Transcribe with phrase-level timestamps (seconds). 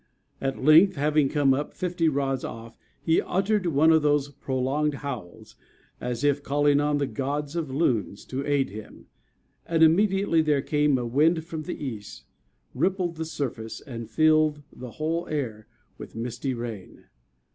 [0.41, 5.55] At length, having come up fifty rods off, he uttered one of those prolonged howls,
[5.99, 9.05] as if calling on the Gods of Loons to aid him,
[9.63, 12.23] and immediately there came a wind from the east,
[12.73, 15.67] rippled the surface, and filled the whole air
[15.99, 17.03] with misty rain.